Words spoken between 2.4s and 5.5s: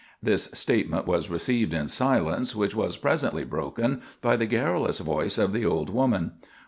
which was presently broken by the garrulous voice